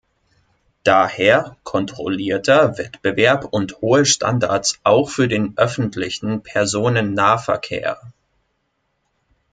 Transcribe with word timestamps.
Daher 0.83 1.57
kontrollierter 1.61 2.79
Wettbewerb 2.79 3.45
und 3.45 3.81
hohe 3.81 4.03
Standards 4.07 4.79
auch 4.83 5.11
für 5.11 5.27
den 5.27 5.53
öffentlichen 5.57 6.41
Personennahverkehr! 6.41 8.01